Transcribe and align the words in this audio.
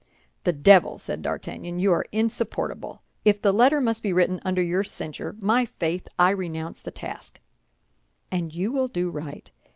"The 0.45 0.51
devil!" 0.51 0.97
said 0.97 1.21
D'Artagnan, 1.21 1.77
"you 1.77 1.91
are 1.93 2.07
insupportable. 2.11 3.03
If 3.23 3.39
the 3.39 3.53
letter 3.53 3.79
must 3.79 4.01
be 4.01 4.11
written 4.11 4.39
under 4.43 4.63
your 4.63 4.83
censure, 4.83 5.35
my 5.39 5.63
faith, 5.63 6.07
I 6.17 6.31
renounce 6.31 6.81
the 6.81 6.89
task." 6.89 7.39
"And 8.31 8.51
you 8.51 8.71
will 8.71 8.87
do 8.87 9.11
right. 9.11 9.51